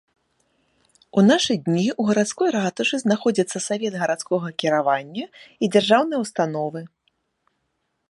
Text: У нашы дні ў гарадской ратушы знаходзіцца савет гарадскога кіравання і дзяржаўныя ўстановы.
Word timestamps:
У 1.21 1.23
нашы 1.31 1.57
дні 1.67 1.83
ў 1.91 2.07
гарадской 2.07 2.49
ратушы 2.57 2.95
знаходзіцца 3.05 3.57
савет 3.67 3.93
гарадскога 4.07 4.47
кіравання 4.65 5.25
і 5.45 5.65
дзяржаўныя 5.77 6.19
ўстановы. 6.27 6.81